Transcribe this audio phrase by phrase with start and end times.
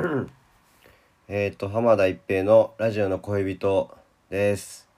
[1.28, 3.94] えっと浜田一平のラジオの恋人
[4.30, 4.88] です。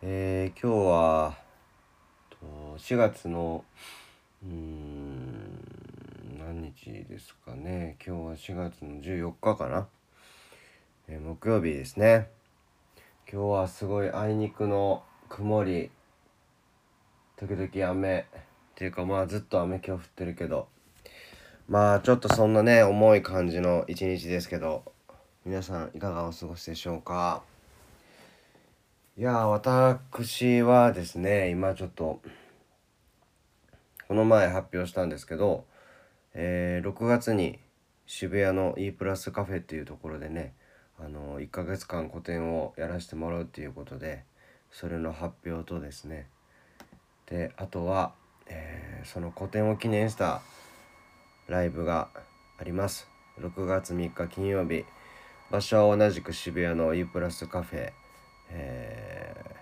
[0.00, 1.38] えー、今日は
[2.76, 3.64] 4月の
[4.44, 7.96] うん何日ですかね。
[8.06, 9.88] 今日は4月の14日かな、
[11.08, 12.30] えー木曜日ですね。
[13.28, 15.90] 今日はすごいあいにくの曇り
[17.36, 18.24] 時々雨っ
[18.76, 20.68] ていうかまあずっと雨今日降ってるけど。
[21.68, 24.84] まあちょっとそんなね重い感じの一日ですけど
[25.44, 27.42] 皆さんいかがお過ごしでしょうか？
[29.18, 32.20] いや私はですね今ちょっと
[34.06, 35.64] この前発表したんですけど、
[36.34, 37.58] えー6月に
[38.06, 40.54] 渋谷の E プラスカフェっていうところでね
[41.00, 44.22] あの1ヶ月間個展をやらせてもらうっていうことで
[44.70, 46.28] それの発表とですね。
[47.26, 48.12] であとは、
[48.46, 50.42] えーその個展を記念した
[51.48, 52.08] ライブが
[52.58, 53.08] あります。
[53.40, 54.84] 6月3日金曜日。
[55.50, 57.92] 場所は同じく渋谷の E プラスカフェ、
[58.50, 59.56] えー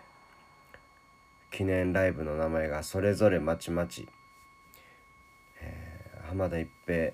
[1.56, 4.08] 記念ライブの名前がそれぞれまちまち、
[5.62, 7.12] えー浜田一平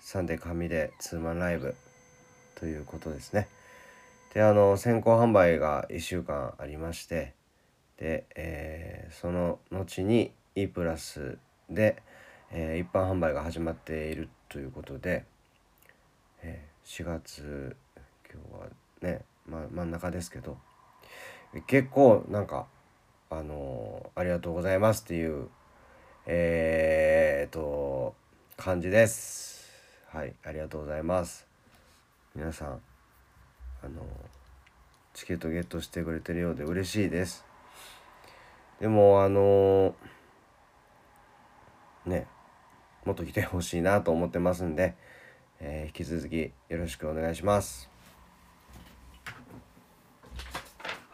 [0.00, 1.76] サンデー神でツーマンライブ
[2.56, 3.48] ということですね。
[4.34, 7.34] であの先行販売が1週間ありまして。
[7.98, 11.38] で、えーその後に E プラス
[11.70, 12.02] で、
[12.50, 15.24] えー一般販売が始まっているということで、
[16.42, 17.76] えー4月
[18.32, 18.68] 今日は
[19.02, 20.56] ね、ま、真ん中ですけど
[21.66, 22.66] 結構なんか
[23.30, 25.48] あのーありがとうございますっていう
[26.28, 28.14] えー、と
[28.56, 29.70] 感じです。
[30.08, 31.46] はいありがとうございます。
[32.34, 32.80] 皆さん
[33.82, 34.02] あの
[35.14, 37.44] チケットゲットしてくれてるようで嬉しいです。
[38.80, 39.94] でもあの
[42.04, 42.26] ね
[43.06, 44.96] もっと来てほしいなと思ってますんで、
[45.60, 47.88] えー引き続きよろしくお願いします。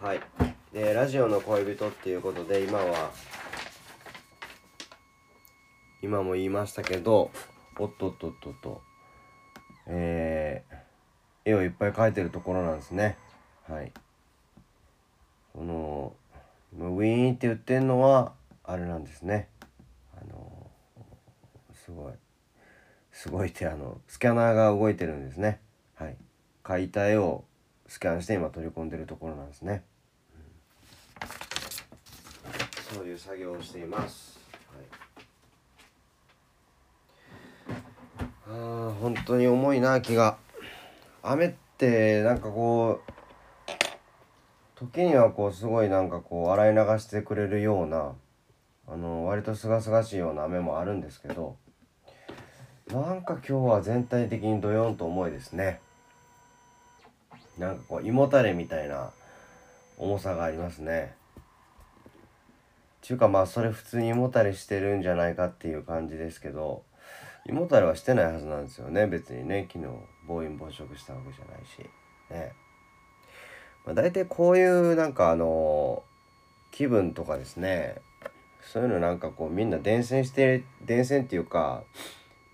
[0.01, 0.21] はい。
[0.73, 3.11] でラジオの恋人っていうことで今は
[6.03, 7.31] 今も言いましたけど
[7.79, 8.81] おっとっとっとっと
[9.87, 10.77] えー
[11.45, 13.19] 絵をいっぱい描いてるところなんですね。
[13.69, 13.93] はい。
[15.53, 16.15] この
[16.79, 18.33] ウィーンって言ってんのは
[18.65, 19.49] あれなんですね
[20.17, 20.71] あの
[21.85, 22.13] すごい
[23.13, 25.61] すごいってあのスキャナーが動いてるんですね。
[25.95, 26.17] はい。
[26.65, 27.45] 描いた絵を
[27.87, 29.85] スキャンして今取り込んでるところなんですね、
[30.35, 30.43] うん
[32.97, 34.39] そういう作業をしています、
[37.67, 37.77] はい、
[38.51, 40.37] あ本当に重いな気が。
[41.23, 43.13] 雨ってなんかこう
[44.75, 48.13] 時にはこうすごいなんかこう洗い流してくれるような
[48.87, 51.57] あの割とすがすがしいような雨もあるんですけど
[52.93, 55.81] なんか今日は全体的にドヨンと重いですね。
[57.57, 59.11] なんかこう胃もたれみたいな
[59.97, 61.15] 重さがありますね。
[63.01, 66.83] ちゅうかまあそれ普通に胃もたれしてるんじゃないかっていう感じですけど
[67.49, 69.07] 胃もたれはしてないはずなんですよね。
[69.07, 69.91] 別にね昨日
[70.29, 71.79] 暴飲暴食したわけじゃないし。
[72.31, 72.53] ね。
[73.87, 76.03] まあ、大体こういうなんかあの
[76.71, 77.97] 気分とかですね。
[78.61, 81.85] そういうのなんかこうみんな伝染して伝染っていうか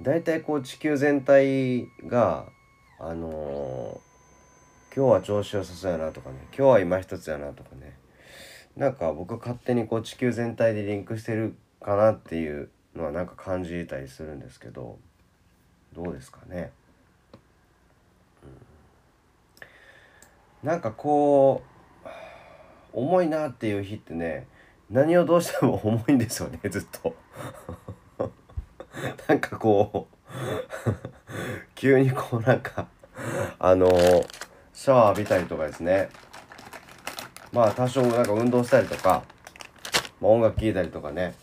[0.00, 2.47] 大体こう地球全体が
[3.00, 4.00] あの
[4.94, 7.97] 今日は調子良さそうやなとかね今日は今一つやなとかね。
[8.76, 14.98] なんか僕勝手にこう地球全体でリンクしてるかなっていうのはなんか感じたりするんですけど
[15.94, 16.70] どうですかね。
[20.62, 20.69] うん。
[20.69, 21.62] なんかこ
[22.04, 22.08] う
[22.92, 24.47] 重いなっていう日ってね
[24.91, 27.16] 何をどうしても重いんですよねずっと。
[29.28, 30.92] なんかこう
[31.75, 32.86] 急にこうなんか
[33.59, 33.88] あの
[34.72, 36.09] シャワー浴びたりとかですね。
[37.53, 39.22] まあ多少なんか運動したりとか、
[40.20, 41.34] まあ、音楽聴いたりとかね。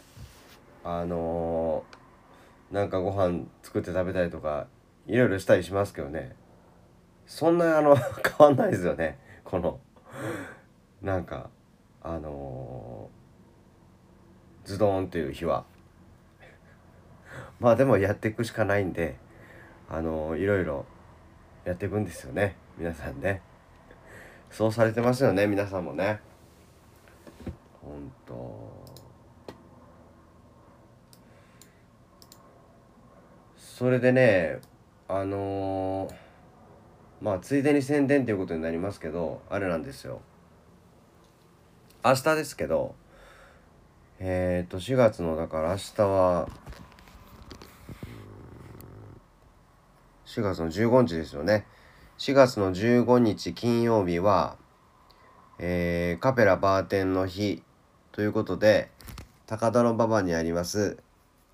[0.84, 1.84] あの
[2.72, 4.68] なんかご飯作って食べたりとか
[5.08, 6.36] いろいろしたりしますけどね。
[7.26, 7.96] そんなあの
[8.38, 9.20] 変わんないですよね。
[9.44, 9.80] この
[11.02, 11.50] なんか
[12.02, 13.26] あのー
[14.66, 15.64] ズドンっていう日は。
[17.60, 19.16] まあでもやっていくしかないんで
[19.90, 20.86] あのいろいろ
[21.64, 23.42] やっていくんですよね皆さんね。
[24.52, 26.20] そうされてますよね皆さんもね。
[27.82, 28.86] ほんと。
[33.58, 34.60] それでね
[35.08, 36.26] あのー
[37.22, 40.22] まあついでに宣伝ということになりますけどあれなんですよ。
[42.04, 42.94] 明日ですけど
[44.20, 46.52] えっ、と4月のだから明日はうーん
[50.36, 51.66] 4月の15日ですよね。
[52.18, 54.58] 4月の15日金曜日は、
[55.60, 57.64] えー、カペラバーテンの日
[58.12, 58.90] ということで
[59.46, 60.98] 高田馬場にあります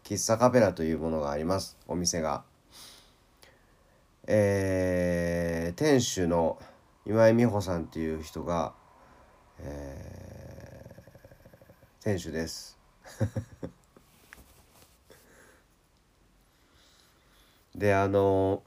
[0.04, 1.78] 喫茶カペラというものがあります。
[1.88, 2.44] お店が。
[4.26, 6.58] えー、店主の
[7.06, 8.74] 今井美穂さんっていう人が、
[9.60, 12.80] えー、店主です。
[17.76, 18.64] であの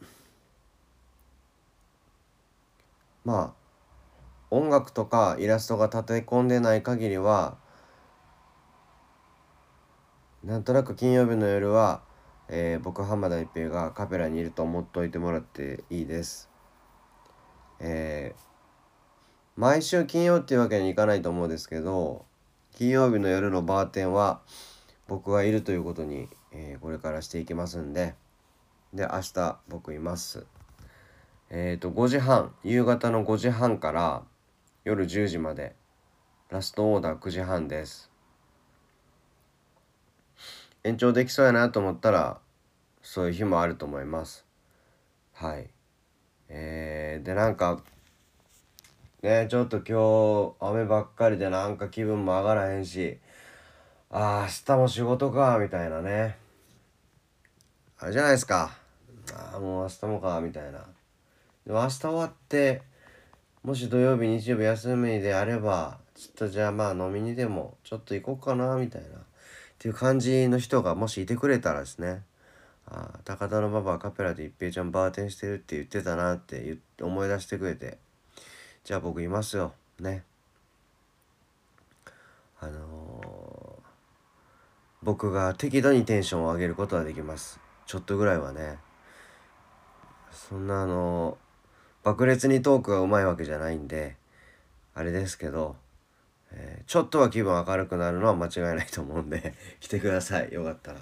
[3.24, 3.64] まあ
[4.50, 7.56] 音楽とかイラストが立て込んでない限りは
[10.44, 12.02] なんとなく金曜日の夜は、
[12.48, 16.50] えー、僕浜田一平がカペラにいると思っておいてもらっていいです。
[17.80, 18.40] えー、
[19.56, 22.24] 毎週金曜っていうわけにいかないと思うんですけど
[22.76, 24.40] 金曜日の夜のバーテンは
[25.08, 28.14] 僕がいるということに、えー、これからしていきますんで
[28.94, 30.46] で明日僕います。
[31.50, 34.22] えっ、ー、と5時半夕方の5時半から
[34.84, 35.74] 夜10時まで
[36.48, 38.14] ラストオーダー9時半です。
[40.86, 42.38] 延長できそうやなと思ったら
[43.00, 44.44] そういう日もあると思います
[45.32, 45.70] はい
[46.50, 47.82] えー、でなんか
[49.22, 53.18] ねちょっと今日雨ばっかりでなんか気分も上がらへんし
[54.10, 56.36] ああ明日も仕事かみたいなね
[57.98, 58.83] あれじゃないですか
[59.34, 60.84] ああもう明日もかみたいな。
[61.66, 62.82] でも明日終わって
[63.62, 69.08] もし土曜日日曜日休みであればちょっとじゃあまあ飲みにでもちょっと行こうかなみたいな。
[69.08, 69.10] っ
[69.78, 72.22] ていう感じの人がもしいてくれたらですね。
[72.86, 77.98] あ高田馬場カペラで一平ちゃんバーテンしてるって言ってたなってって思い出してくれて。
[78.84, 79.72] じゃあ僕いますよ。
[79.98, 80.24] ね。
[82.60, 83.82] あのー、
[85.02, 87.60] 僕が適度にテンションを上げることはできます。
[87.86, 88.78] ちょっとぐらいはね。
[90.48, 91.38] そんなあの、
[92.02, 94.16] 爆裂にトークがうまいわけじゃないんで
[94.94, 95.76] あれですけど
[96.56, 100.52] えー、ちょっとは気分明るくなるのは間違いないと思うんで 来てください。
[100.52, 101.00] よかったら。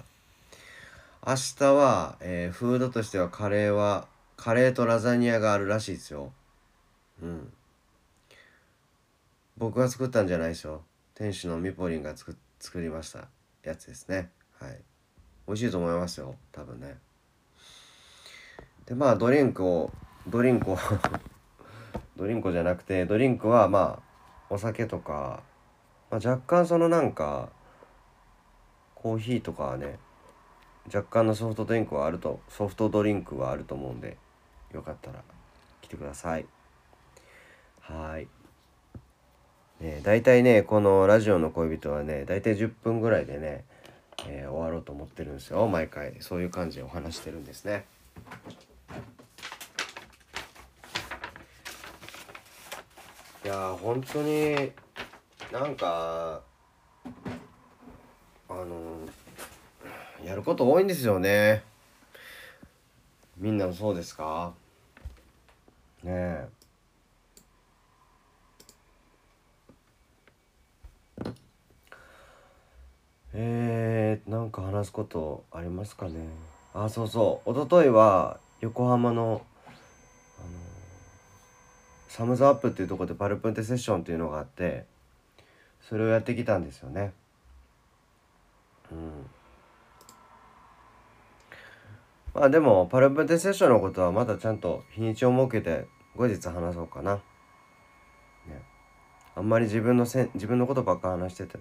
[1.25, 6.33] 明日は、えー、フードとしてはカレーはカレーとラザニアがあるらしいですよ。
[7.21, 7.53] うん。
[9.57, 10.83] 僕が作ったんじゃないですよ。
[11.13, 13.27] 店主のミポリンが作作りました
[13.61, 14.31] やつですね。
[14.59, 14.79] はい。
[15.47, 16.97] 美味しいと思いますよ多分ね。
[18.85, 19.91] でまあドリンクを
[20.27, 20.77] ドリンクを
[22.17, 24.13] ドリンクじゃなくてドリンクはまあ
[24.49, 25.41] お酒とか、
[26.11, 27.49] まあ、若干そのなんか
[28.95, 29.97] コーヒーとかはね
[30.93, 34.17] 若干のソフトドリンクはあるとソフトドリンクはあると思うんで
[34.73, 35.21] よかったら
[35.81, 36.45] 来てください。
[37.81, 38.27] はい。
[39.81, 43.63] ね大体ねこのラジオの恋人はね大体10分ぐらいでね、
[44.27, 45.67] えー、終わろうと思ってるんですよ。
[45.67, 47.85] 毎回そういう感じでお話してるんですね。
[53.43, 54.71] いや本当に
[55.51, 56.41] なんか
[58.49, 58.65] あの
[60.23, 61.63] やること多いんですよね。
[63.37, 64.53] みんなもそうですか？
[66.03, 66.47] ねえ。
[73.33, 76.27] えー、なんか話すことありますかね？
[76.73, 77.51] あそうそう。
[77.51, 79.41] 一昨日は横浜の
[82.13, 84.85] サムズアップっていうとこでパルプンテセッションっていうのがあって
[85.89, 87.11] それをやってきたんですよね。
[88.91, 89.25] うん。
[92.35, 97.15] まあでもパルプンテセッションのことはまだちゃんと日にちを設けて後日話そうかな。
[97.15, 97.21] ね。
[99.35, 101.57] あんまり自分のせ自分のことばっか話してて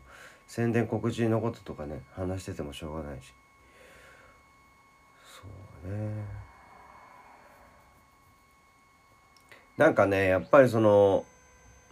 [0.47, 3.33] 宣伝告知のこととかね話しててもしょうがないし。
[5.25, 5.45] そ
[5.89, 6.42] うね。
[9.79, 11.25] なんかねやっぱりその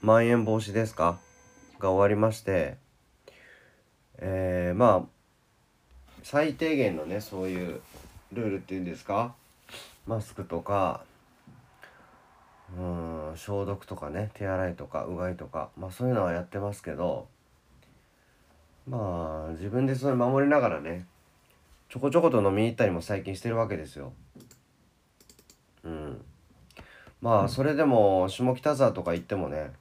[0.02, 1.18] まん延防止ですか？
[1.78, 2.76] が終わりまして
[4.18, 5.08] えー、まあ
[6.22, 7.80] 最低限のねそういう
[8.32, 9.34] ルールっていうんですか？
[10.06, 11.02] マスクとか
[12.78, 17.28] うん消毒とかね手洗いとかうがいとかまあそういうのはやってますけど
[18.86, 21.06] まあ自分でそれ守りながらね
[21.88, 24.12] ちょこちょこと飲みに行ったりも最近してるわけですよ。
[27.22, 27.28] うん。
[27.28, 29.72] まあそれでも下北沢とか行ってもね、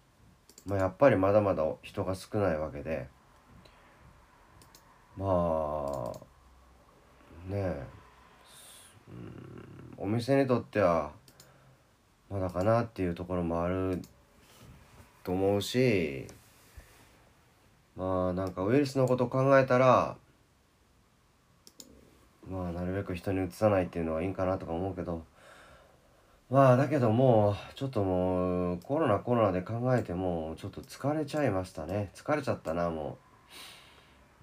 [0.65, 3.07] まあ、やっぱりまだまだ人が少ないわけで。
[5.19, 6.29] まあ
[7.49, 7.83] ねえ、
[9.09, 11.11] うん、お店にとっては
[12.29, 14.01] まだかなっていうところもある
[15.25, 16.25] と思うし
[17.97, 20.15] まあなんかウイルスのことを考えたら
[22.49, 25.23] まあなるべく人にうつさないっていうのはいいんかなとか思うけど
[26.49, 32.09] まあだけどもうちょっともうコロナコロナで考えてもちょっと疲れちゃいましたね。
[32.15, 33.17] 疲れちゃったなも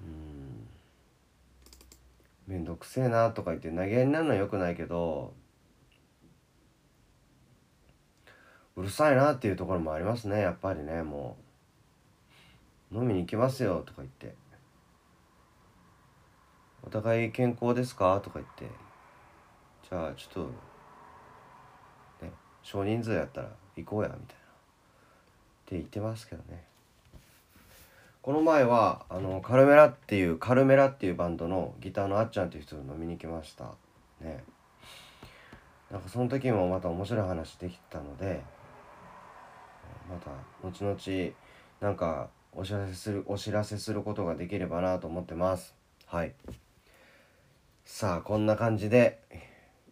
[0.01, 0.05] う。
[0.05, 0.69] うん。
[2.47, 5.35] めんどくせえなとか言って投げになるのはよくないけど
[8.77, 11.37] うるさいなっていうところもありますねやっぱりねも
[12.93, 12.95] う。
[12.95, 14.33] 飲みに行きますよとか言って。
[16.85, 18.21] お互い健康ですか？
[18.23, 18.71] とか言って。
[19.91, 20.51] じゃあちょっと
[22.67, 24.25] 少人数やったら行こうやみたいな。
[24.25, 24.29] っ
[25.67, 26.65] て言ってますけどね。
[28.23, 33.67] この前はあのカルメラっていうカルメラっていうバンドのギターのあっちゃんっていう人と飲みに行きました。
[34.21, 34.43] ね。
[35.93, 38.43] なんかその時もまた面白い話できたので
[40.11, 40.33] また
[40.69, 41.33] 後々
[41.81, 45.73] なんかお知らせするお知らせすることができればなと思ってます。
[46.07, 46.35] はい。
[47.85, 49.21] さあこんな感じで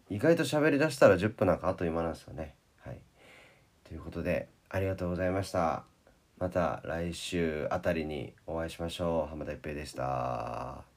[0.09, 2.53] 意外と喋りだしたら10分なんかあっという間なんですよね。
[3.87, 5.85] ということでありがとうございました。
[6.37, 9.29] また来週あたりにお会いしましょう。
[9.29, 10.94] 浜田一平でした。